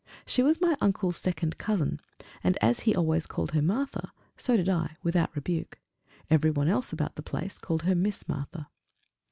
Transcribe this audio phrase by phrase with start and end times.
[0.25, 1.99] She was my uncle's second cousin,
[2.43, 5.77] and as he always called her Martha, so did I, without rebuke:
[6.27, 8.69] every one else about the place called her Miss Martha.